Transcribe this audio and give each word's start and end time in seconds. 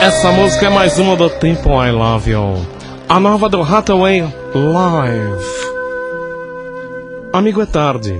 Essa 0.00 0.30
música 0.30 0.66
é 0.66 0.70
mais 0.70 0.96
uma 0.98 1.16
do 1.16 1.28
Tempo 1.28 1.70
I 1.82 1.90
Love 1.90 2.30
You. 2.30 2.54
A 3.08 3.18
nova 3.18 3.48
do 3.48 3.60
Hathaway 3.60 4.22
Live. 4.54 5.44
Amigo, 7.32 7.60
é 7.60 7.66
tarde. 7.66 8.16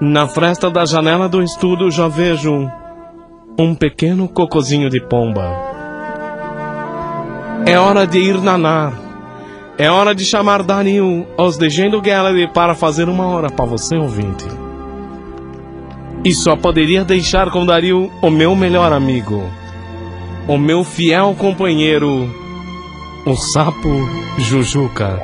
Na 0.00 0.26
fresta 0.26 0.70
da 0.70 0.86
janela 0.86 1.28
do 1.28 1.42
estúdio 1.42 1.90
já 1.90 2.08
vejo 2.08 2.70
um 3.58 3.74
pequeno 3.74 4.26
cocozinho 4.26 4.88
de 4.88 5.00
pomba. 5.00 5.54
É 7.66 7.78
hora 7.78 8.06
de 8.06 8.18
ir 8.18 8.40
nanar. 8.40 8.94
É 9.76 9.90
hora 9.90 10.14
de 10.14 10.24
chamar 10.24 10.62
Daniel 10.62 11.26
aos 11.36 11.58
Legendo 11.58 12.00
Gallery 12.00 12.50
para 12.52 12.74
fazer 12.74 13.06
uma 13.06 13.26
hora 13.26 13.50
para 13.50 13.66
você, 13.66 13.96
ouvinte. 13.96 14.46
E 16.24 16.32
só 16.32 16.56
poderia 16.56 17.04
deixar 17.04 17.50
com 17.50 17.64
Dario 17.64 18.10
o 18.20 18.30
meu 18.30 18.54
melhor 18.56 18.92
amigo, 18.92 19.42
o 20.46 20.58
meu 20.58 20.82
fiel 20.82 21.34
companheiro, 21.38 22.28
o 23.24 23.36
sapo 23.36 23.88
Jujuca. 24.38 25.20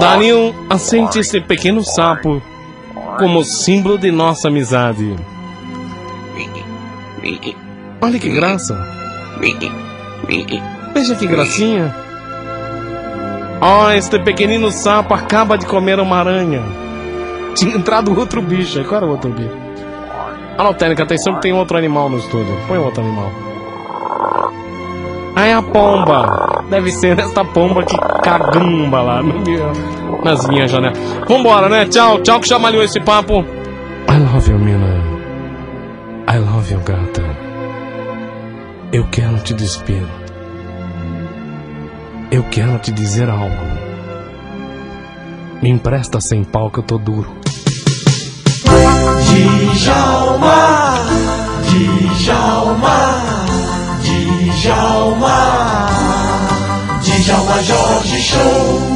Dario 0.00 0.54
assente 0.70 1.18
esse 1.18 1.40
pequeno 1.40 1.84
sapo 1.84 2.42
como 3.18 3.44
símbolo 3.44 3.98
de 3.98 4.10
nossa 4.10 4.48
amizade. 4.48 5.14
Olha 8.00 8.18
que 8.18 8.28
graça! 8.30 8.74
Veja 10.94 11.14
que 11.14 11.26
gracinha! 11.26 12.05
Oh, 13.60 13.90
este 13.90 14.18
pequenino 14.18 14.70
sapo 14.70 15.14
acaba 15.14 15.56
de 15.56 15.66
comer 15.66 15.98
uma 15.98 16.18
aranha. 16.18 16.62
Tinha 17.54 17.74
entrado 17.74 18.16
outro 18.18 18.42
bicho. 18.42 18.84
Qual 18.84 18.96
era 18.96 19.06
o 19.06 19.10
outro 19.10 19.30
bicho? 19.30 19.56
Não, 20.58 20.74
Técnica, 20.74 21.02
atenção 21.04 21.34
que 21.34 21.42
tem 21.42 21.52
outro 21.52 21.76
animal 21.76 22.08
no 22.08 22.18
estúdio. 22.18 22.54
Põe 22.68 22.78
outro 22.78 23.02
animal. 23.02 23.30
É 25.36 25.52
a 25.52 25.62
pomba. 25.62 26.64
Deve 26.70 26.90
ser 26.90 27.18
esta 27.18 27.44
pomba 27.44 27.82
que 27.84 27.96
cagumba 28.22 29.02
lá 29.02 29.22
nas 30.24 30.46
minhas 30.48 30.70
janelas. 30.70 30.98
Vambora, 31.28 31.68
né? 31.68 31.86
Tchau, 31.86 32.20
tchau 32.20 32.40
que 32.40 32.48
chamalhou 32.48 32.82
esse 32.82 33.00
papo. 33.00 33.44
I 34.08 34.18
love 34.32 34.50
you, 34.50 34.58
Mina. 34.58 35.02
I 36.28 36.38
love 36.38 36.72
you, 36.72 36.80
gata. 36.80 37.22
Eu 38.92 39.04
quero 39.10 39.38
te 39.40 39.52
despedir. 39.54 40.25
Eu 42.30 42.42
quero 42.50 42.78
te 42.78 42.90
dizer 42.90 43.30
algo. 43.30 43.54
Me 45.62 45.68
empresta 45.70 46.20
sem 46.20 46.42
pau 46.42 46.70
que 46.70 46.78
eu 46.78 46.82
tô 46.82 46.98
duro. 46.98 47.36
Djalma, 49.74 50.94
Djalma, 52.18 53.22
Djalma, 54.60 55.86
Djalma 57.00 57.62
Jorge 57.62 58.20
Show. 58.20 58.95